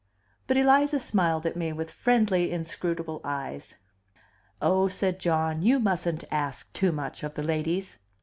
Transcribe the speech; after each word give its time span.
But 0.47 0.57
Eliza 0.57 0.99
smiled 0.99 1.45
at 1.45 1.55
me 1.55 1.71
with 1.71 1.91
friendly, 1.91 2.49
inscrutable 2.51 3.21
eyes. 3.23 3.75
"Oh," 4.59 4.87
said 4.87 5.19
John, 5.19 5.61
"you 5.61 5.79
mustn't 5.79 6.23
ask 6.31 6.73
too 6.73 6.91
much 6.91 7.21
of 7.21 7.35
the 7.35 7.43
ladies. 7.43 7.99